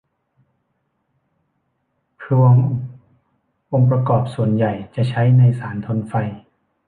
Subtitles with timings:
[2.21, 2.55] พลวง
[3.71, 6.13] องค์ประกอบส่วนใหญ่จะใช้ในสารทนไฟ